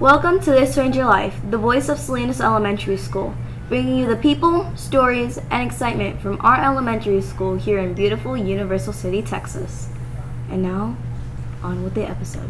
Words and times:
Welcome 0.00 0.38
to 0.42 0.52
This 0.52 0.76
Ranger 0.76 1.04
Life, 1.04 1.40
the 1.50 1.58
voice 1.58 1.88
of 1.88 1.98
Salinas 1.98 2.40
Elementary 2.40 2.96
School, 2.96 3.34
bringing 3.68 3.98
you 3.98 4.06
the 4.06 4.14
people, 4.14 4.70
stories, 4.76 5.38
and 5.50 5.68
excitement 5.68 6.20
from 6.20 6.40
our 6.40 6.64
elementary 6.64 7.20
school 7.20 7.56
here 7.56 7.80
in 7.80 7.94
beautiful 7.94 8.36
Universal 8.36 8.92
City, 8.92 9.22
Texas. 9.22 9.88
And 10.52 10.62
now, 10.62 10.96
on 11.64 11.82
with 11.82 11.94
the 11.94 12.08
episode. 12.08 12.48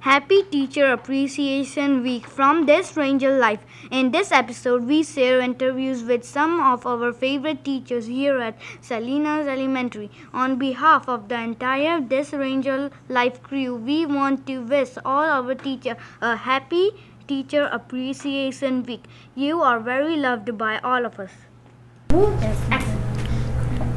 Happy 0.00 0.42
Teacher 0.42 0.92
Appreciation 0.92 2.02
Week 2.02 2.26
from 2.26 2.66
This 2.66 2.98
Ranger 2.98 3.38
Life. 3.38 3.60
In 3.90 4.10
this 4.10 4.30
episode, 4.30 4.84
we 4.84 5.02
share 5.02 5.40
interviews 5.40 6.02
with 6.02 6.22
some 6.22 6.60
of 6.60 6.86
our 6.86 7.14
favorite 7.14 7.64
teachers 7.64 8.06
here 8.06 8.38
at 8.40 8.58
Salinas 8.82 9.46
Elementary. 9.46 10.10
On 10.34 10.58
behalf 10.58 11.08
of 11.08 11.30
the 11.30 11.40
entire 11.40 11.98
This 11.98 12.34
Ranger 12.34 12.90
Life 13.08 13.42
crew, 13.42 13.74
we 13.74 14.04
want 14.04 14.46
to 14.48 14.58
wish 14.58 14.90
all 15.02 15.24
our 15.24 15.54
teachers 15.54 15.96
a 16.20 16.36
happy 16.36 16.90
Teacher 17.26 17.64
Appreciation 17.72 18.82
Week. 18.82 19.04
You 19.34 19.62
are 19.62 19.80
very 19.80 20.16
loved 20.16 20.58
by 20.58 20.78
all 20.80 21.06
of 21.06 21.18
us. 21.18 21.32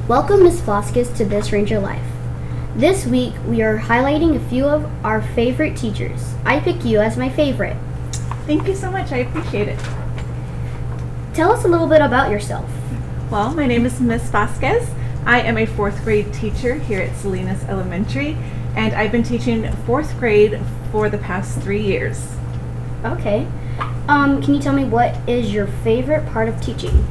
Welcome, 0.08 0.44
Ms. 0.44 0.62
Vasquez, 0.62 1.12
to 1.18 1.26
This 1.26 1.52
Ranger 1.52 1.80
Life. 1.80 2.13
This 2.76 3.06
week, 3.06 3.36
we 3.48 3.62
are 3.62 3.78
highlighting 3.78 4.36
a 4.36 4.50
few 4.50 4.66
of 4.66 4.90
our 5.06 5.22
favorite 5.22 5.78
teachers. 5.78 6.34
I 6.44 6.60
pick 6.60 6.84
you 6.84 7.02
as 7.02 7.18
my 7.18 7.30
favorite. 7.30 7.78
Thank 8.48 8.68
you 8.68 8.74
so 8.74 8.90
much. 8.90 9.12
I 9.12 9.18
appreciate 9.18 9.68
it. 9.68 9.80
Tell 11.36 11.52
us 11.52 11.66
a 11.66 11.68
little 11.68 11.86
bit 11.86 12.02
about 12.02 12.32
yourself. 12.32 12.68
Well, 13.30 13.54
my 13.54 13.68
name 13.68 13.86
is 13.86 14.02
Miss 14.02 14.28
Vasquez. 14.28 14.90
I 15.24 15.42
am 15.42 15.56
a 15.56 15.68
fourth 15.68 16.04
grade 16.04 16.34
teacher 16.34 16.74
here 16.74 17.00
at 17.00 17.16
Salinas 17.16 17.64
Elementary, 17.66 18.36
and 18.76 18.96
I've 18.96 19.12
been 19.12 19.22
teaching 19.22 19.72
fourth 19.86 20.18
grade 20.18 20.60
for 20.92 21.12
the 21.12 21.20
past 21.20 21.62
three 21.62 21.84
years. 21.84 22.28
Okay. 23.06 23.46
Um, 24.08 24.42
can 24.42 24.56
you 24.56 24.60
tell 24.60 24.74
me 24.74 24.84
what 24.84 25.16
is 25.30 25.54
your 25.54 25.68
favorite 25.68 26.26
part 26.32 26.50
of 26.50 26.60
teaching? 26.60 27.06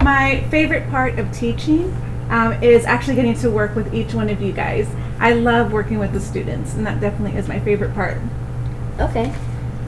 My 0.00 0.44
favorite 0.48 0.88
part 0.90 1.18
of 1.18 1.32
teaching 1.32 1.92
um, 2.28 2.52
is 2.62 2.84
actually 2.84 3.16
getting 3.16 3.34
to 3.34 3.50
work 3.50 3.74
with 3.74 3.92
each 3.94 4.14
one 4.14 4.28
of 4.28 4.40
you 4.40 4.52
guys. 4.52 4.88
I 5.18 5.34
love 5.34 5.72
working 5.72 5.98
with 5.98 6.12
the 6.12 6.20
students, 6.20 6.74
and 6.74 6.86
that 6.86 7.00
definitely 7.00 7.38
is 7.38 7.48
my 7.48 7.60
favorite 7.60 7.94
part. 7.94 8.18
Okay. 8.98 9.32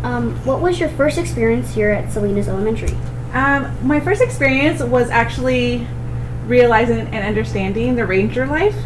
Um, 0.02 0.36
what 0.44 0.60
was 0.60 0.78
your 0.78 0.90
first 0.90 1.18
experience 1.18 1.74
here 1.74 1.90
at 1.90 2.12
Salinas 2.12 2.48
Elementary? 2.48 2.96
Um, 3.32 3.74
my 3.86 4.00
first 4.00 4.22
experience 4.22 4.82
was 4.82 5.10
actually 5.10 5.86
realizing 6.46 6.98
and 6.98 7.24
understanding 7.24 7.96
the 7.96 8.06
ranger 8.06 8.46
life. 8.46 8.77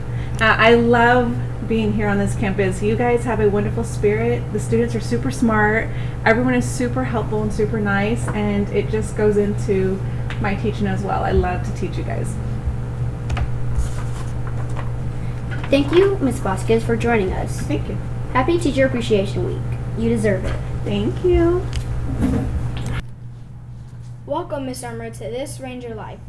Uh, 0.40 0.54
I 0.58 0.74
love 0.74 1.36
being 1.68 1.92
here 1.92 2.08
on 2.08 2.16
this 2.16 2.34
campus. 2.34 2.82
You 2.82 2.96
guys 2.96 3.24
have 3.24 3.40
a 3.40 3.48
wonderful 3.50 3.84
spirit. 3.84 4.42
The 4.52 4.60
students 4.60 4.94
are 4.94 5.00
super 5.00 5.30
smart. 5.30 5.88
Everyone 6.24 6.54
is 6.54 6.64
super 6.64 7.04
helpful 7.04 7.42
and 7.42 7.52
super 7.52 7.78
nice, 7.78 8.26
and 8.28 8.68
it 8.70 8.88
just 8.88 9.16
goes 9.16 9.36
into 9.36 10.00
my 10.40 10.54
teaching 10.54 10.86
as 10.86 11.02
well. 11.02 11.24
I 11.24 11.32
love 11.32 11.62
to 11.66 11.74
teach 11.78 11.98
you 11.98 12.04
guys. 12.04 12.34
Thank 15.70 15.92
you, 15.92 16.16
Ms. 16.22 16.40
Vasquez, 16.40 16.82
for 16.82 16.96
joining 16.96 17.30
us. 17.30 17.60
Thank 17.60 17.86
you. 17.90 17.94
Happy 18.32 18.58
Teacher 18.58 18.86
Appreciation 18.86 19.44
Week. 19.44 19.78
You 19.98 20.08
deserve 20.08 20.46
it. 20.46 20.56
Thank 20.82 21.22
you. 21.22 21.62
Welcome, 24.24 24.64
Miss 24.64 24.82
Armour, 24.82 25.10
to 25.10 25.18
This 25.18 25.60
Ranger 25.60 25.94
Life. 25.94 26.20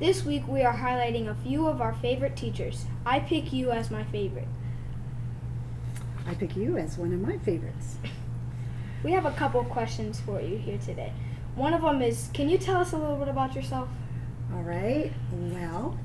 This 0.00 0.24
week 0.24 0.48
we 0.48 0.62
are 0.62 0.78
highlighting 0.78 1.28
a 1.28 1.34
few 1.34 1.66
of 1.66 1.82
our 1.82 1.92
favorite 1.92 2.36
teachers. 2.36 2.86
I 3.04 3.20
pick 3.20 3.52
you 3.52 3.70
as 3.70 3.90
my 3.90 4.04
favorite. 4.04 4.48
I 6.26 6.32
pick 6.32 6.56
you 6.56 6.78
as 6.78 6.96
one 6.96 7.12
of 7.12 7.20
my 7.20 7.36
favorites. 7.36 7.96
We 9.04 9.12
have 9.12 9.26
a 9.26 9.32
couple 9.32 9.62
questions 9.64 10.20
for 10.20 10.40
you 10.40 10.56
here 10.56 10.78
today. 10.78 11.12
One 11.54 11.74
of 11.74 11.82
them 11.82 12.00
is 12.00 12.30
Can 12.32 12.48
you 12.48 12.56
tell 12.56 12.80
us 12.80 12.94
a 12.94 12.96
little 12.96 13.16
bit 13.16 13.28
about 13.28 13.54
yourself? 13.54 13.90
All 14.54 14.62
right. 14.62 15.12
Well, 15.32 15.98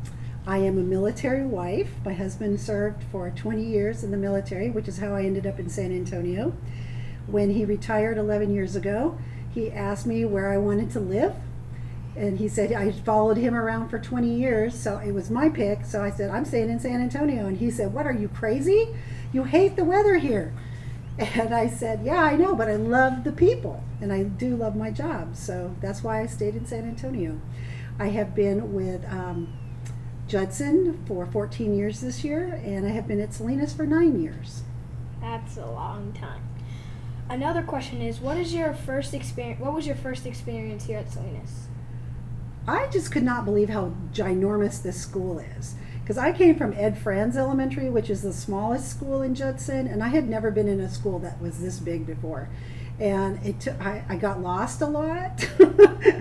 I 0.46 0.57
am 0.57 0.78
a 0.79 0.81
military 0.81 1.46
wife. 1.46 1.90
My 2.03 2.13
husband 2.13 2.59
served 2.59 3.03
for 3.12 3.29
20 3.29 3.63
years 3.63 4.03
in 4.03 4.09
the 4.09 4.18
military, 4.18 4.72
which 4.72 4.88
is 4.88 4.97
how 4.97 5.13
I 5.13 5.24
ended 5.24 5.46
up 5.46 5.59
in 5.59 5.69
San 5.69 5.91
Antonio. 5.91 6.53
When 7.28 7.52
he 7.52 7.63
retired 7.63 8.18
11 8.18 8.53
years 8.53 8.75
ago, 8.75 9.18
he 9.53 9.72
asked 9.72 10.07
me 10.07 10.25
where 10.25 10.52
I 10.52 10.57
wanted 10.57 10.90
to 10.91 11.00
live. 11.00 11.35
And 12.16 12.40
he 12.40 12.47
said 12.47 12.74
I 12.74 12.91
followed 12.91 13.38
him 13.38 13.53
around 13.53 13.90
for 13.90 14.00
20 14.00 14.34
years, 14.34 14.78
so 14.78 14.97
it 14.97 15.12
was 15.12 15.29
my 15.29 15.47
pick. 15.47 15.85
So 15.85 16.03
I 16.03 16.09
said, 16.09 16.31
I'm 16.31 16.46
staying 16.46 16.69
in 16.69 16.79
San 16.79 17.02
Antonio. 17.02 17.46
And 17.46 17.58
he 17.58 17.69
said, 17.69 17.94
What 17.94 18.08
are 18.08 18.12
you 18.12 18.28
crazy? 18.28 18.90
You 19.31 19.44
hate 19.44 19.75
the 19.75 19.85
weather 19.85 20.18
here. 20.18 20.53
And 21.19 21.53
I 21.53 21.68
said, 21.68 22.02
Yeah, 22.03 22.23
I 22.23 22.35
know, 22.35 22.56
but 22.56 22.68
I 22.68 22.78
love 22.78 23.23
the 23.23 23.31
people 23.31 23.84
and 24.00 24.12
I 24.12 24.23
do 24.23 24.56
love 24.56 24.75
my 24.75 24.90
job. 24.90 25.35
So 25.35 25.75
that's 25.81 26.03
why 26.03 26.22
I 26.22 26.25
stayed 26.25 26.56
in 26.56 26.66
San 26.66 26.84
Antonio. 26.85 27.40
I 28.00 28.08
have 28.08 28.34
been 28.34 28.73
with 28.73 29.06
um, 29.06 29.53
Judson 30.31 30.97
for 31.05 31.25
14 31.25 31.75
years 31.75 31.99
this 31.99 32.23
year, 32.23 32.61
and 32.63 32.85
I 32.85 32.91
have 32.91 33.05
been 33.05 33.19
at 33.19 33.33
Salinas 33.33 33.73
for 33.73 33.85
nine 33.85 34.21
years. 34.21 34.63
That's 35.19 35.57
a 35.57 35.65
long 35.65 36.13
time. 36.13 36.47
Another 37.29 37.61
question 37.61 38.01
is 38.01 38.21
What 38.21 38.37
is 38.37 38.53
your 38.53 38.73
first 38.73 39.13
experience? 39.13 39.59
What 39.59 39.73
was 39.73 39.85
your 39.85 39.97
first 39.97 40.25
experience 40.25 40.85
here 40.85 40.99
at 40.99 41.11
Salinas? 41.11 41.67
I 42.65 42.87
just 42.87 43.11
could 43.11 43.23
not 43.23 43.43
believe 43.43 43.67
how 43.67 43.91
ginormous 44.13 44.81
this 44.81 45.01
school 45.01 45.39
is. 45.39 45.75
Because 46.01 46.17
I 46.17 46.31
came 46.31 46.55
from 46.55 46.73
Ed 46.77 46.97
Franz 46.97 47.35
Elementary, 47.35 47.89
which 47.89 48.09
is 48.09 48.21
the 48.21 48.31
smallest 48.31 48.89
school 48.89 49.21
in 49.21 49.35
Judson, 49.35 49.85
and 49.85 50.01
I 50.01 50.07
had 50.07 50.29
never 50.29 50.49
been 50.49 50.69
in 50.69 50.79
a 50.79 50.89
school 50.89 51.19
that 51.19 51.41
was 51.41 51.59
this 51.59 51.79
big 51.79 52.05
before. 52.05 52.47
And 53.01 53.45
it 53.45 53.59
took, 53.59 53.81
I, 53.81 54.05
I 54.07 54.15
got 54.15 54.41
lost 54.41 54.79
a 54.79 54.87
lot. 54.87 55.45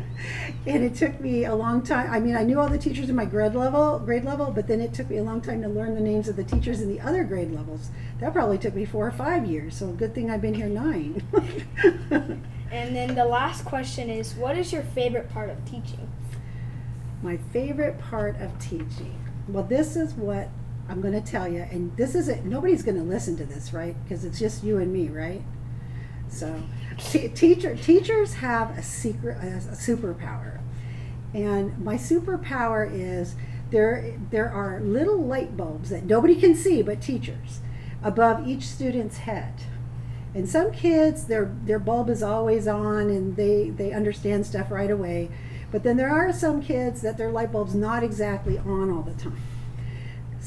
and 0.66 0.84
it 0.84 0.94
took 0.94 1.20
me 1.20 1.44
a 1.44 1.54
long 1.54 1.82
time. 1.82 2.10
I 2.10 2.20
mean, 2.20 2.36
I 2.36 2.42
knew 2.42 2.60
all 2.60 2.68
the 2.68 2.78
teachers 2.78 3.08
in 3.08 3.16
my 3.16 3.24
grade 3.24 3.54
level, 3.54 3.98
grade 3.98 4.24
level, 4.24 4.50
but 4.50 4.66
then 4.66 4.80
it 4.80 4.92
took 4.92 5.08
me 5.08 5.16
a 5.16 5.22
long 5.22 5.40
time 5.40 5.62
to 5.62 5.68
learn 5.68 5.94
the 5.94 6.00
names 6.00 6.28
of 6.28 6.36
the 6.36 6.44
teachers 6.44 6.80
in 6.80 6.88
the 6.88 7.00
other 7.00 7.24
grade 7.24 7.52
levels. 7.52 7.90
That 8.20 8.32
probably 8.32 8.58
took 8.58 8.74
me 8.74 8.84
four 8.84 9.06
or 9.06 9.12
five 9.12 9.46
years. 9.46 9.76
So 9.76 9.88
good 9.88 10.14
thing 10.14 10.30
I've 10.30 10.42
been 10.42 10.54
here 10.54 10.68
nine. 10.68 11.22
And 12.70 12.94
then 12.94 13.16
the 13.16 13.24
last 13.24 13.64
question 13.64 14.08
is 14.08 14.34
What 14.34 14.56
is 14.56 14.72
your 14.72 14.82
favorite 14.82 15.28
part 15.30 15.50
of 15.50 15.64
teaching? 15.64 16.08
My 17.22 17.36
favorite 17.52 17.98
part 17.98 18.40
of 18.40 18.58
teaching. 18.58 19.18
Well, 19.48 19.64
this 19.64 19.96
is 19.96 20.14
what 20.14 20.48
I'm 20.88 21.00
going 21.00 21.14
to 21.14 21.20
tell 21.20 21.48
you, 21.48 21.66
and 21.70 21.94
this 21.96 22.14
is 22.14 22.28
it. 22.28 22.44
Nobody's 22.44 22.82
going 22.82 22.96
to 22.96 23.02
listen 23.02 23.36
to 23.38 23.44
this, 23.44 23.72
right? 23.72 23.96
Because 24.04 24.24
it's 24.24 24.38
just 24.38 24.62
you 24.62 24.78
and 24.78 24.92
me, 24.92 25.08
right? 25.08 25.42
So, 26.30 26.62
t- 26.98 27.28
teacher 27.28 27.76
teachers 27.76 28.34
have 28.34 28.76
a 28.78 28.82
secret, 28.82 29.36
a, 29.42 29.56
a 29.56 29.76
superpower, 29.76 30.60
and 31.34 31.78
my 31.84 31.96
superpower 31.96 32.88
is 32.90 33.34
there. 33.70 34.14
There 34.30 34.48
are 34.48 34.80
little 34.80 35.18
light 35.18 35.56
bulbs 35.56 35.90
that 35.90 36.04
nobody 36.04 36.36
can 36.36 36.54
see 36.54 36.82
but 36.82 37.02
teachers 37.02 37.60
above 38.02 38.46
each 38.46 38.62
student's 38.62 39.18
head. 39.18 39.54
And 40.34 40.48
some 40.48 40.70
kids, 40.70 41.24
their 41.24 41.54
their 41.64 41.80
bulb 41.80 42.08
is 42.08 42.22
always 42.22 42.68
on, 42.68 43.10
and 43.10 43.36
they 43.36 43.70
they 43.70 43.92
understand 43.92 44.46
stuff 44.46 44.70
right 44.70 44.90
away. 44.90 45.30
But 45.72 45.82
then 45.82 45.96
there 45.96 46.10
are 46.10 46.32
some 46.32 46.62
kids 46.62 47.02
that 47.02 47.16
their 47.16 47.30
light 47.30 47.52
bulb's 47.52 47.74
not 47.74 48.02
exactly 48.02 48.58
on 48.58 48.90
all 48.90 49.02
the 49.02 49.14
time. 49.14 49.40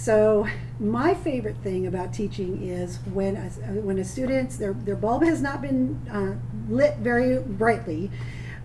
So 0.03 0.49
my 0.81 1.13
favorite 1.13 1.55
thing 1.63 1.87
about 1.87 2.11
teaching 2.11 2.61
is 2.61 2.97
when 3.13 3.37
a, 3.37 3.47
when 3.79 3.97
a 3.97 4.03
student's 4.03 4.57
their 4.57 4.73
their 4.73 4.97
bulb 4.97 5.23
has 5.23 5.41
not 5.41 5.61
been 5.61 5.97
uh, 6.11 6.35
lit 6.69 6.97
very 6.97 7.39
brightly, 7.39 8.11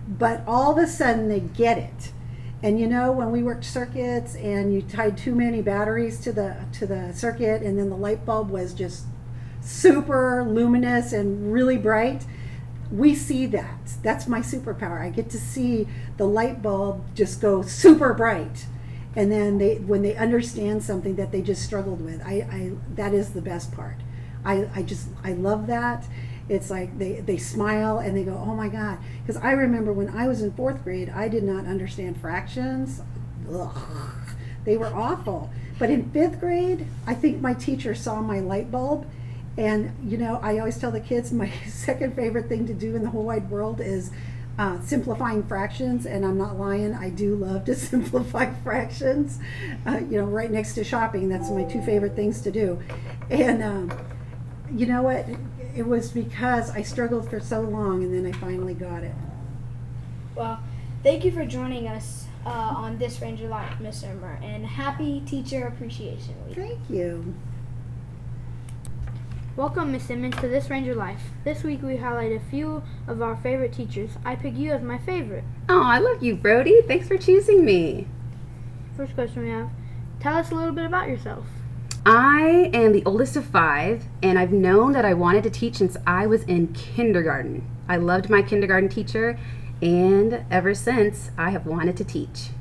but 0.05 0.43
all 0.45 0.73
of 0.73 0.77
a 0.77 0.85
sudden 0.85 1.29
they 1.29 1.39
get 1.39 1.77
it. 1.77 2.11
And 2.61 2.77
you 2.77 2.87
know 2.87 3.13
when 3.13 3.31
we 3.31 3.41
worked 3.41 3.63
circuits 3.63 4.35
and 4.35 4.73
you 4.73 4.81
tied 4.81 5.17
too 5.17 5.33
many 5.33 5.61
batteries 5.61 6.19
to 6.25 6.33
the 6.33 6.57
to 6.73 6.85
the 6.85 7.13
circuit 7.13 7.61
and 7.61 7.79
then 7.79 7.89
the 7.89 7.95
light 7.95 8.25
bulb 8.25 8.49
was 8.49 8.73
just 8.73 9.05
super 9.61 10.43
luminous 10.43 11.13
and 11.13 11.53
really 11.53 11.77
bright 11.77 12.25
we 12.91 13.15
see 13.15 13.45
that. 13.45 13.93
That's 14.03 14.27
my 14.27 14.41
superpower. 14.41 14.99
I 14.99 15.09
get 15.09 15.29
to 15.29 15.37
see 15.37 15.87
the 16.17 16.27
light 16.27 16.61
bulb 16.61 17.15
just 17.15 17.39
go 17.39 17.61
super 17.61 18.13
bright. 18.13 18.65
And 19.15 19.31
then 19.31 19.57
they 19.57 19.75
when 19.75 20.01
they 20.01 20.15
understand 20.15 20.83
something 20.83 21.15
that 21.15 21.31
they 21.31 21.41
just 21.41 21.63
struggled 21.63 22.01
with. 22.01 22.21
I, 22.23 22.47
I 22.51 22.71
that 22.95 23.13
is 23.13 23.31
the 23.31 23.41
best 23.41 23.71
part. 23.71 23.95
I, 24.45 24.69
I 24.73 24.83
just 24.83 25.07
I 25.23 25.33
love 25.33 25.67
that. 25.67 26.05
It's 26.47 26.71
like 26.71 26.97
they, 26.97 27.19
they 27.19 27.37
smile 27.37 27.99
and 27.99 28.17
they 28.17 28.23
go, 28.23 28.33
oh 28.33 28.55
my 28.55 28.69
God. 28.69 28.97
Because 29.21 29.39
I 29.41 29.51
remember 29.51 29.93
when 29.93 30.09
I 30.09 30.27
was 30.27 30.41
in 30.41 30.51
fourth 30.53 30.83
grade, 30.83 31.09
I 31.09 31.27
did 31.27 31.43
not 31.43 31.65
understand 31.65 32.19
fractions. 32.19 33.01
Ugh, 33.51 34.11
they 34.65 34.75
were 34.75 34.87
awful. 34.87 35.51
But 35.77 35.91
in 35.91 36.09
fifth 36.09 36.39
grade, 36.39 36.87
I 37.05 37.13
think 37.13 37.39
my 37.39 37.53
teacher 37.53 37.93
saw 37.93 38.21
my 38.21 38.39
light 38.39 38.71
bulb 38.71 39.05
and 39.57 39.93
you 40.03 40.17
know, 40.17 40.39
I 40.41 40.57
always 40.59 40.77
tell 40.77 40.91
the 40.91 40.99
kids 40.99 41.31
my 41.31 41.51
second 41.67 42.15
favorite 42.15 42.47
thing 42.47 42.65
to 42.67 42.73
do 42.73 42.95
in 42.95 43.03
the 43.03 43.09
whole 43.09 43.23
wide 43.23 43.49
world 43.49 43.81
is 43.81 44.11
uh, 44.59 44.79
simplifying 44.81 45.41
fractions. 45.41 46.05
And 46.05 46.23
I'm 46.23 46.37
not 46.37 46.59
lying; 46.59 46.93
I 46.93 47.09
do 47.09 47.35
love 47.35 47.65
to 47.65 47.73
simplify 47.89 48.53
fractions. 48.63 49.39
Uh, 49.87 50.01
you 50.07 50.19
know, 50.21 50.25
right 50.25 50.51
next 50.51 50.75
to 50.75 50.83
shopping, 50.83 51.29
that's 51.29 51.49
my 51.49 51.63
two 51.63 51.81
favorite 51.81 52.15
things 52.15 52.41
to 52.41 52.51
do. 52.51 52.79
And 53.31 53.63
um, 53.63 53.91
you 54.71 54.85
know 54.85 55.01
what? 55.01 55.25
it 55.75 55.87
was 55.87 56.11
because 56.11 56.69
I 56.71 56.81
struggled 56.81 57.29
for 57.29 57.39
so 57.39 57.61
long 57.61 58.03
and 58.03 58.13
then 58.13 58.25
I 58.25 58.37
finally 58.37 58.73
got 58.73 59.03
it. 59.03 59.13
Well, 60.35 60.59
thank 61.03 61.23
you 61.23 61.31
for 61.31 61.45
joining 61.45 61.87
us 61.87 62.25
uh, 62.45 62.49
on 62.49 62.97
this 62.97 63.21
Ranger 63.21 63.47
Life, 63.47 63.73
Mr. 63.81 64.05
Emmer, 64.05 64.39
and 64.41 64.65
happy 64.65 65.21
Teacher 65.25 65.67
Appreciation 65.67 66.35
Week. 66.47 66.55
Thank 66.55 66.79
you. 66.89 67.35
Welcome, 69.59 69.91
Miss 69.91 70.03
Simmons, 70.03 70.37
to 70.37 70.47
This 70.47 70.69
Ranger 70.69 70.95
Life. 70.95 71.21
This 71.43 71.63
week 71.63 71.83
we 71.83 71.97
highlight 71.97 72.31
a 72.31 72.39
few 72.39 72.81
of 73.09 73.21
our 73.21 73.35
favorite 73.35 73.73
teachers. 73.73 74.11
I 74.23 74.37
pick 74.37 74.55
you 74.55 74.71
as 74.71 74.81
my 74.81 74.97
favorite. 74.97 75.43
Oh, 75.67 75.83
I 75.83 75.99
love 75.99 76.23
you, 76.23 76.37
Brody. 76.37 76.81
Thanks 76.83 77.09
for 77.09 77.17
choosing 77.17 77.65
me. 77.65 78.07
First 78.95 79.15
question 79.15 79.43
we 79.43 79.49
have 79.49 79.69
Tell 80.21 80.37
us 80.37 80.49
a 80.51 80.55
little 80.55 80.71
bit 80.71 80.85
about 80.85 81.09
yourself. 81.09 81.45
I 82.05 82.71
am 82.73 82.93
the 82.93 83.03
oldest 83.03 83.35
of 83.35 83.43
five, 83.47 84.05
and 84.23 84.39
I've 84.39 84.53
known 84.53 84.93
that 84.93 85.03
I 85.03 85.13
wanted 85.13 85.43
to 85.43 85.49
teach 85.49 85.75
since 85.75 85.97
I 86.07 86.25
was 86.25 86.43
in 86.43 86.71
kindergarten. 86.71 87.69
I 87.89 87.97
loved 87.97 88.29
my 88.29 88.41
kindergarten 88.41 88.87
teacher, 88.87 89.37
and 89.81 90.45
ever 90.49 90.73
since, 90.73 91.31
I 91.37 91.49
have 91.49 91.65
wanted 91.65 91.97
to 91.97 92.05
teach. 92.05 92.51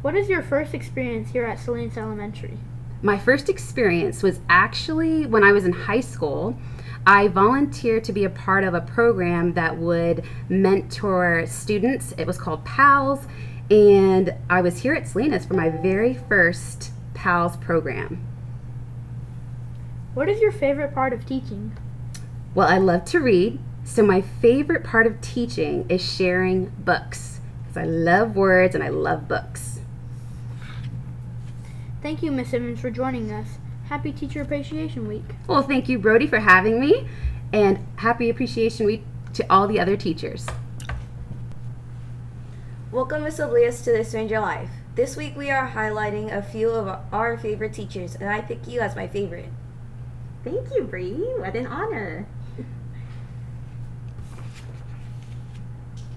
What 0.00 0.16
is 0.16 0.30
your 0.30 0.42
first 0.42 0.72
experience 0.72 1.32
here 1.32 1.44
at 1.44 1.58
Salinas 1.58 1.98
Elementary? 1.98 2.56
My 3.02 3.18
first 3.18 3.48
experience 3.48 4.22
was 4.22 4.40
actually 4.48 5.24
when 5.24 5.42
I 5.42 5.52
was 5.52 5.64
in 5.64 5.72
high 5.72 6.00
school. 6.00 6.58
I 7.06 7.28
volunteered 7.28 8.04
to 8.04 8.12
be 8.12 8.24
a 8.24 8.30
part 8.30 8.62
of 8.62 8.74
a 8.74 8.82
program 8.82 9.54
that 9.54 9.78
would 9.78 10.22
mentor 10.50 11.46
students. 11.46 12.12
It 12.18 12.26
was 12.26 12.36
called 12.36 12.64
PALS, 12.66 13.26
and 13.70 14.34
I 14.50 14.60
was 14.60 14.80
here 14.80 14.92
at 14.92 15.08
Salinas 15.08 15.46
for 15.46 15.54
my 15.54 15.70
very 15.70 16.12
first 16.12 16.90
PALS 17.14 17.56
program. 17.56 18.26
What 20.12 20.28
is 20.28 20.40
your 20.40 20.52
favorite 20.52 20.92
part 20.92 21.14
of 21.14 21.24
teaching? 21.24 21.76
Well, 22.54 22.68
I 22.68 22.76
love 22.76 23.06
to 23.06 23.20
read, 23.20 23.60
so 23.82 24.02
my 24.02 24.20
favorite 24.20 24.84
part 24.84 25.06
of 25.06 25.22
teaching 25.22 25.86
is 25.88 26.04
sharing 26.04 26.66
books 26.66 27.40
because 27.62 27.78
I 27.78 27.84
love 27.84 28.36
words 28.36 28.74
and 28.74 28.84
I 28.84 28.88
love 28.88 29.26
books. 29.26 29.79
Thank 32.02 32.22
you, 32.22 32.32
Miss 32.32 32.48
Simmons, 32.48 32.80
for 32.80 32.90
joining 32.90 33.30
us. 33.30 33.58
Happy 33.88 34.10
Teacher 34.10 34.40
Appreciation 34.40 35.06
Week. 35.06 35.24
Well, 35.46 35.62
thank 35.62 35.86
you, 35.86 35.98
Brody, 35.98 36.26
for 36.26 36.38
having 36.38 36.80
me, 36.80 37.06
and 37.52 37.78
happy 37.96 38.30
Appreciation 38.30 38.86
Week 38.86 39.04
to 39.34 39.44
all 39.50 39.68
the 39.68 39.78
other 39.78 39.98
teachers. 39.98 40.46
Welcome, 42.90 43.24
Miss 43.24 43.38
Oblias, 43.38 43.84
to 43.84 43.92
This 43.92 44.14
Ranger 44.14 44.40
Life. 44.40 44.70
This 44.94 45.14
week 45.14 45.36
we 45.36 45.50
are 45.50 45.68
highlighting 45.68 46.34
a 46.34 46.42
few 46.42 46.70
of 46.70 47.00
our 47.12 47.36
favorite 47.36 47.74
teachers, 47.74 48.14
and 48.14 48.30
I 48.30 48.40
pick 48.40 48.66
you 48.66 48.80
as 48.80 48.96
my 48.96 49.06
favorite. 49.06 49.50
Thank 50.42 50.74
you, 50.74 50.84
Bree. 50.84 51.12
What 51.12 51.54
an 51.54 51.66
honor. 51.66 52.26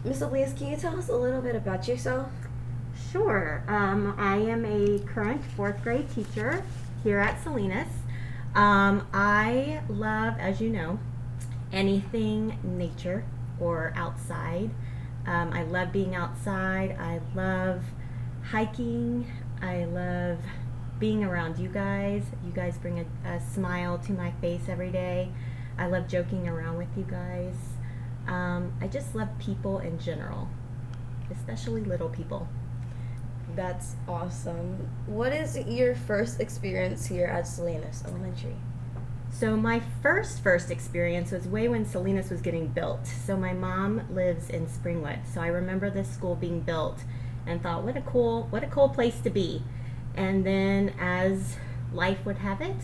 Miss 0.06 0.22
Oblias, 0.22 0.58
can 0.58 0.68
you 0.68 0.78
tell 0.78 0.98
us 0.98 1.10
a 1.10 1.16
little 1.16 1.42
bit 1.42 1.56
about 1.56 1.88
yourself? 1.90 2.30
Sure. 3.14 3.64
Um, 3.68 4.16
I 4.18 4.38
am 4.38 4.66
a 4.66 4.98
current 5.06 5.46
fourth 5.56 5.84
grade 5.84 6.10
teacher 6.10 6.64
here 7.04 7.20
at 7.20 7.44
Salinas. 7.44 7.88
Um, 8.56 9.08
I 9.14 9.84
love, 9.88 10.34
as 10.40 10.60
you 10.60 10.72
know, 10.72 10.98
anything 11.72 12.58
nature 12.64 13.24
or 13.60 13.94
outside. 13.96 14.72
Um, 15.28 15.54
I 15.54 15.62
love 15.62 15.92
being 15.92 16.16
outside. 16.16 16.98
I 17.00 17.22
love 17.36 17.84
hiking. 18.46 19.32
I 19.62 19.86
love 19.86 20.40
being 20.98 21.24
around 21.24 21.60
you 21.60 21.70
guys. 21.70 22.24
You 22.44 22.52
guys 22.52 22.80
bring 22.80 23.00
a, 23.00 23.30
a 23.30 23.40
smile 23.40 24.00
to 24.00 24.12
my 24.12 24.32
face 24.42 24.68
every 24.68 24.90
day. 24.90 25.30
I 25.78 25.86
love 25.86 26.08
joking 26.08 26.48
around 26.48 26.80
with 26.80 26.90
you 26.98 27.04
guys. 27.04 27.54
Um, 28.26 28.74
I 28.82 28.88
just 28.88 29.14
love 29.14 29.30
people 29.38 29.78
in 29.78 30.00
general, 30.00 30.50
especially 31.30 31.82
little 31.82 32.10
people. 32.10 32.48
That's 33.56 33.96
awesome. 34.08 34.90
What 35.06 35.32
is 35.32 35.58
your 35.58 35.96
first 35.96 36.40
experience 36.40 37.06
here 37.06 37.28
at 37.28 37.48
Salinas 37.48 38.04
Elementary? 38.08 38.56
So 39.30 39.56
my 39.56 39.82
first 40.02 40.42
first 40.42 40.72
experience 40.72 41.32
was 41.32 41.48
way 41.48 41.68
when 41.68 41.86
Salinas 41.86 42.30
was 42.30 42.42
getting 42.42 42.68
built. 42.68 43.06
So 43.08 43.36
my 43.36 43.54
mom 43.54 44.02
lives 44.14 44.50
in 44.50 44.68
Springwood, 44.68 45.20
so 45.32 45.42
I 45.42 45.48
remember 45.48 45.90
this 45.90 46.10
school 46.10 46.36
being 46.36 46.62
built, 46.62 47.04
and 47.46 47.62
thought, 47.62 47.84
what 47.84 47.98
a 47.98 48.02
cool 48.02 48.48
what 48.50 48.64
a 48.64 48.68
cool 48.68 48.90
place 48.90 49.20
to 49.22 49.30
be. 49.30 49.64
And 50.16 50.46
then 50.46 50.94
as 51.00 51.58
life 51.92 52.26
would 52.26 52.38
have 52.38 52.62
it, 52.62 52.78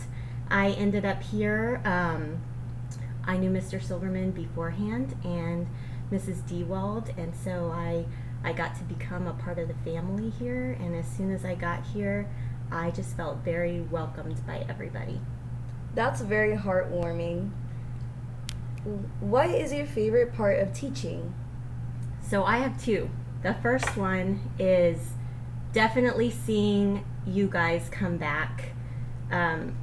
I 0.50 0.70
ended 0.70 1.04
up 1.04 1.22
here. 1.22 1.80
Um, 1.84 2.42
I 3.24 3.36
knew 3.36 3.50
Mr. 3.50 3.82
Silverman 3.82 4.32
beforehand 4.32 5.14
and 5.22 5.68
Mrs. 6.10 6.46
Dewald, 6.48 7.10
and 7.16 7.34
so 7.36 7.70
I 7.72 8.06
I 8.42 8.52
got 8.52 8.76
to 8.76 8.84
become 8.84 9.26
a 9.26 9.34
part 9.34 9.58
of 9.58 9.68
the 9.68 9.74
family 9.90 10.30
here. 10.30 10.76
And 10.80 10.94
as 10.94 11.06
soon 11.06 11.32
as 11.32 11.44
I 11.44 11.54
got 11.54 11.84
here, 11.84 12.28
I 12.70 12.90
just 12.90 13.16
felt 13.16 13.38
very 13.38 13.80
welcomed 13.80 14.44
by 14.46 14.64
everybody. 14.68 15.20
That's 15.94 16.20
very 16.20 16.56
heartwarming. 16.56 17.50
What 19.20 19.50
is 19.50 19.72
your 19.72 19.86
favorite 19.86 20.34
part 20.34 20.58
of 20.58 20.72
teaching? 20.72 21.34
So 22.26 22.44
I 22.44 22.58
have 22.58 22.82
two. 22.82 23.10
The 23.42 23.54
first 23.54 23.96
one 23.96 24.50
is 24.58 25.10
definitely 25.72 26.30
seeing 26.30 27.04
you 27.26 27.48
guys 27.48 27.88
come 27.90 28.16
back 28.16 28.70
um, 29.30 29.76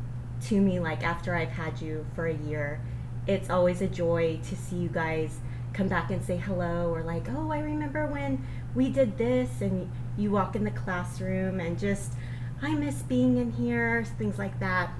to 0.45 0.59
me 0.59 0.79
like 0.79 1.03
after 1.03 1.35
I've 1.35 1.51
had 1.51 1.81
you 1.81 2.05
for 2.15 2.25
a 2.27 2.33
year. 2.33 2.81
It's 3.27 3.49
always 3.49 3.81
a 3.81 3.87
joy 3.87 4.39
to 4.47 4.55
see 4.55 4.77
you 4.77 4.89
guys 4.89 5.39
come 5.73 5.87
back 5.87 6.11
and 6.11 6.23
say 6.23 6.37
hello 6.37 6.91
or 6.93 7.03
like, 7.03 7.27
oh, 7.29 7.51
I 7.51 7.59
remember 7.59 8.07
when 8.07 8.45
we 8.73 8.89
did 8.89 9.17
this 9.17 9.61
and 9.61 9.91
you 10.17 10.31
walk 10.31 10.55
in 10.55 10.63
the 10.63 10.71
classroom 10.71 11.59
and 11.59 11.77
just, 11.77 12.13
I 12.61 12.73
miss 12.73 13.01
being 13.03 13.37
in 13.37 13.51
here, 13.51 14.03
things 14.17 14.37
like 14.37 14.59
that. 14.59 14.91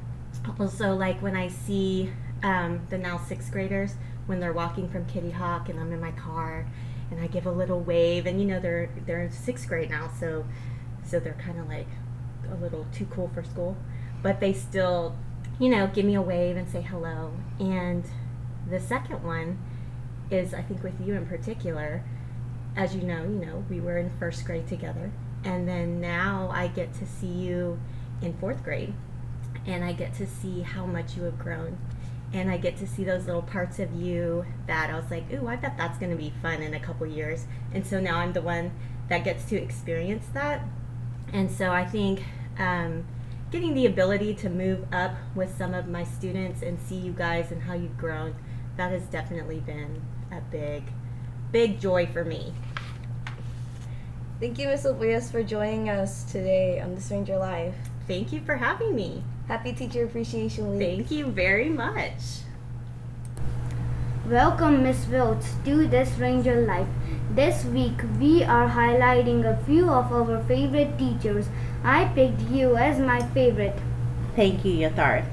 Also, 0.60 0.96
like 0.96 1.22
when 1.22 1.36
I 1.36 1.48
see 1.48 2.12
um, 2.44 2.82
the 2.90 2.98
now 2.98 3.18
sixth 3.18 3.52
graders 3.52 3.96
when 4.28 4.40
they're 4.40 4.54
walking 4.54 4.90
from 4.90 5.06
Kitty 5.06 5.32
Hawk 5.32 5.70
and 5.70 5.80
I'm 5.80 5.92
in 5.92 6.00
my 6.00 6.12
car 6.12 6.68
and 7.10 7.20
I 7.20 7.28
give 7.28 7.46
a 7.46 7.52
little 7.52 7.80
wave 7.80 8.26
and 8.26 8.40
you 8.40 8.46
know 8.46 8.60
they're 8.60 8.90
they're 9.06 9.22
in 9.22 9.32
sixth 9.32 9.68
grade 9.68 9.90
now 9.90 10.10
so 10.20 10.46
so 11.04 11.20
they're 11.20 11.34
kind 11.34 11.60
of 11.60 11.68
like 11.68 11.88
a 12.52 12.56
little 12.56 12.86
too 12.94 13.06
cool 13.06 13.30
for 13.34 13.44
school 13.44 13.78
but 14.22 14.40
they 14.40 14.54
still 14.54 15.16
you 15.60 15.70
know 15.70 15.88
give 15.88 16.06
me 16.06 16.16
a 16.16 16.22
wave 16.22 16.58
and 16.58 16.70
say 16.70 16.82
hello 16.82 17.34
and 17.60 18.06
the 18.70 18.80
second 18.80 19.24
one 19.24 19.58
is 20.30 20.54
I 20.54 20.62
think 20.62 20.84
with 20.84 21.00
you 21.06 21.14
in 21.14 21.26
particular 21.26 22.04
as 22.76 22.96
you 22.96 23.02
know 23.02 23.24
you 23.24 23.46
know 23.46 23.64
we 23.70 23.80
were 23.80 23.98
in 23.98 24.12
first 24.20 24.46
grade 24.46 24.68
together 24.68 25.12
and 25.44 25.68
then 25.68 26.02
now 26.02 26.50
I 26.54 26.68
get 26.68 26.94
to 26.96 27.06
see 27.06 27.28
you 27.28 27.80
in 28.22 28.34
fourth 28.38 28.64
grade 28.64 28.94
and 29.66 29.84
I 29.84 29.94
get 29.94 30.14
to 30.16 30.28
see 30.28 30.62
how 30.62 30.86
much 30.86 31.16
you 31.16 31.24
have 31.24 31.40
grown 31.40 31.78
and 32.34 32.52
I 32.52 32.58
get 32.58 32.78
to 32.78 32.88
see 32.88 33.04
those 33.04 33.26
little 33.26 33.42
parts 33.42 33.80
of 33.80 33.94
you 33.94 34.46
that 34.68 34.90
I 34.90 34.96
was 34.96 35.10
like, 35.10 35.32
ooh, 35.32 35.48
I 35.48 35.56
bet 35.56 35.78
that's 35.78 35.98
going 35.98 36.12
to 36.12 36.18
be 36.18 36.34
fun 36.42 36.62
in 36.62 36.74
a 36.74 36.80
couple 36.80 37.08
years. 37.08 37.46
And 37.74 37.88
so 37.88 38.00
now 38.00 38.18
I'm 38.18 38.34
the 38.34 38.42
one 38.42 38.72
that 39.08 39.24
gets 39.24 39.46
to 39.46 39.56
experience 39.56 40.26
that. 40.34 40.62
And 41.32 41.50
so 41.50 41.72
I 41.72 41.86
think 41.86 42.24
um, 42.60 43.06
getting 43.50 43.74
the 43.74 43.86
ability 43.86 44.34
to 44.36 44.50
move 44.50 44.86
up 44.92 45.16
with 45.36 45.58
some 45.58 45.74
of 45.74 45.88
my 45.88 46.04
students 46.04 46.62
and 46.62 46.80
see 46.80 46.96
you 46.96 47.14
guys 47.14 47.52
and 47.52 47.64
how 47.64 47.74
you've 47.74 47.98
grown, 47.98 48.36
that 48.76 48.92
has 48.92 49.04
definitely 49.04 49.62
been 49.62 50.02
a 50.32 50.42
big, 50.52 50.84
big 51.52 51.80
joy 51.80 52.06
for 52.08 52.24
me. 52.24 52.54
Thank 54.40 54.60
you, 54.60 54.68
Miss 54.68 54.86
Oblias, 54.86 55.32
for 55.32 55.44
joining 55.44 55.90
us 55.90 56.24
today 56.24 56.80
on 56.80 56.96
The 56.96 57.02
Ranger 57.10 57.38
Life. 57.38 57.76
Thank 58.08 58.32
you 58.32 58.40
for 58.42 58.56
having 58.56 58.96
me. 58.96 59.24
Happy 59.48 59.74
Teacher 59.74 60.06
Appreciation 60.06 60.78
Week. 60.78 60.98
Thank 60.98 61.12
you 61.12 61.28
very 61.28 61.70
much. 61.70 62.44
Welcome, 64.30 64.84
Miss 64.84 65.06
Wiltz, 65.06 65.64
to 65.66 65.88
This 65.88 66.18
Ranger 66.20 66.68
Life. 66.68 66.88
This 67.32 67.66
week 67.66 68.02
we 68.20 68.44
are 68.44 68.68
highlighting 68.68 69.46
a 69.46 69.64
few 69.66 69.90
of 69.90 70.12
our 70.12 70.44
favorite 70.44 70.98
teachers. 70.98 71.48
I 71.84 72.06
picked 72.14 72.42
you 72.42 72.76
as 72.76 73.00
my 73.00 73.26
favorite. 73.28 73.78
Thank 74.36 74.66
you, 74.66 74.74
Yatharth. 74.74 75.26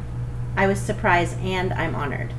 I 0.57 0.67
was 0.67 0.81
surprised 0.81 1.39
and 1.41 1.73
I'm 1.73 1.95
honored. 1.95 2.33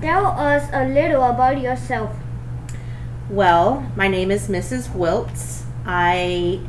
Tell 0.00 0.26
us 0.26 0.70
a 0.72 0.86
little 0.86 1.24
about 1.24 1.60
yourself. 1.60 2.14
Well, 3.28 3.90
my 3.96 4.06
name 4.06 4.30
is 4.30 4.46
Mrs. 4.46 4.90
Wiltz. 4.90 5.64
I 5.84 6.60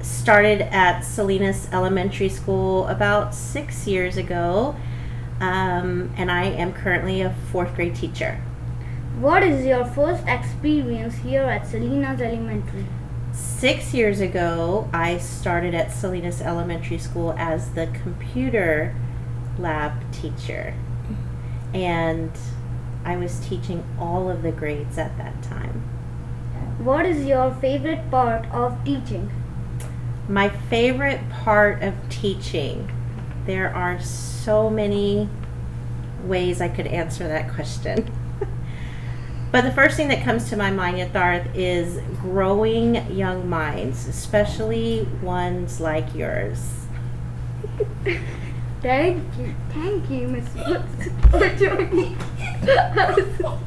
started 0.00 0.62
at 0.62 1.02
Salinas 1.02 1.68
Elementary 1.72 2.30
School 2.30 2.86
about 2.88 3.34
six 3.34 3.86
years 3.86 4.16
ago, 4.16 4.74
um, 5.40 6.10
and 6.16 6.30
I 6.30 6.44
am 6.44 6.72
currently 6.72 7.20
a 7.20 7.34
fourth 7.52 7.74
grade 7.74 7.94
teacher. 7.94 8.40
What 9.20 9.42
is 9.42 9.66
your 9.66 9.84
first 9.84 10.24
experience 10.26 11.16
here 11.16 11.42
at 11.42 11.66
Salinas 11.66 12.22
Elementary? 12.22 12.86
Six 13.32 13.92
years 13.92 14.20
ago, 14.20 14.88
I 14.90 15.18
started 15.18 15.74
at 15.74 15.92
Salinas 15.92 16.40
Elementary 16.40 16.98
School 16.98 17.34
as 17.36 17.72
the 17.72 17.88
computer 17.88 18.96
lab 19.58 19.92
teacher. 20.12 20.72
And 21.74 22.32
I 23.04 23.16
was 23.16 23.40
teaching 23.40 23.84
all 23.98 24.30
of 24.30 24.42
the 24.42 24.52
grades 24.52 24.98
at 24.98 25.16
that 25.18 25.42
time. 25.42 25.82
What 26.78 27.06
is 27.06 27.26
your 27.26 27.52
favorite 27.54 28.10
part 28.10 28.46
of 28.52 28.84
teaching? 28.84 29.30
My 30.28 30.48
favorite 30.48 31.28
part 31.30 31.82
of 31.82 31.94
teaching, 32.08 32.90
there 33.46 33.74
are 33.74 34.00
so 34.00 34.68
many 34.68 35.28
ways 36.22 36.60
I 36.60 36.68
could 36.68 36.86
answer 36.86 37.26
that 37.26 37.52
question. 37.54 38.12
but 39.52 39.62
the 39.62 39.72
first 39.72 39.96
thing 39.96 40.08
that 40.08 40.22
comes 40.22 40.48
to 40.50 40.56
my 40.56 40.70
mind, 40.70 40.98
Yatharth, 40.98 41.50
is 41.54 41.98
growing 42.20 43.10
young 43.10 43.48
minds, 43.48 44.06
especially 44.06 45.08
ones 45.22 45.80
like 45.80 46.14
yours. 46.14 46.86
Thank 48.80 49.24
you. 49.38 49.54
Thank 49.70 50.08
you, 50.08 50.28
Miss 50.28 50.54
Wilkes, 50.54 51.08
for 51.30 51.48
joining 51.56 52.16
us. 52.16 53.58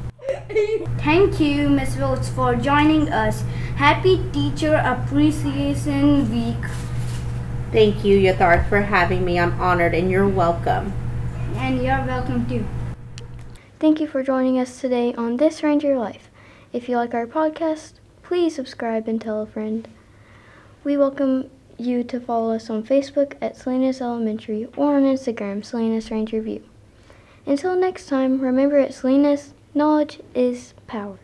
Thank 1.00 1.40
you, 1.40 1.70
Miss 1.70 1.98
Wilkes, 1.98 2.30
for 2.30 2.56
joining 2.56 3.10
us. 3.10 3.44
Happy 3.76 4.24
Teacher 4.32 4.76
Appreciation 4.76 6.32
Week. 6.32 6.64
Thank 7.74 8.06
you, 8.06 8.18
Yatharth, 8.20 8.70
for 8.70 8.82
having 8.82 9.26
me. 9.26 9.38
I'm 9.40 9.60
honored 9.60 9.94
and 9.94 10.10
you're 10.10 10.28
welcome. 10.28 10.94
And 11.56 11.82
you're 11.82 12.06
welcome 12.06 12.48
too. 12.48 12.66
Thank 13.80 14.00
you 14.00 14.08
for 14.08 14.24
joining 14.24 14.60
us 14.60 14.80
today 14.80 15.14
on 15.16 15.38
This 15.38 15.62
Ranger 15.64 15.98
Life. 15.98 16.30
If 16.72 16.88
you 16.88 16.96
like 16.96 17.14
our 17.14 17.28
podcast, 17.28 17.94
please 18.24 18.56
subscribe 18.56 19.10
and 19.10 19.20
tell 19.20 19.42
a 19.42 19.46
friend. 19.46 19.88
We 20.86 20.96
welcome 20.96 21.50
you 21.86 22.04
to 22.04 22.20
follow 22.20 22.54
us 22.54 22.70
on 22.70 22.84
Facebook 22.84 23.34
at 23.42 23.58
Salinas 23.58 24.02
Elementary 24.02 24.68
or 24.76 24.96
on 24.96 25.04
Instagram, 25.04 25.64
Salinas 25.64 26.12
Ranger 26.12 26.42
View. 26.42 26.64
Until 27.46 27.76
next 27.76 28.08
time, 28.08 28.40
remember 28.40 28.78
at 28.78 28.94
Salinas, 28.94 29.54
knowledge 29.74 30.20
is 30.36 30.74
power. 30.88 31.20